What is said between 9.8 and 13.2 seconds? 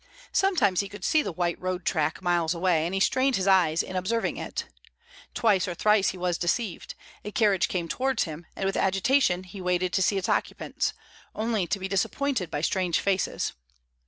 to see its occupants, only to be disappointed by strange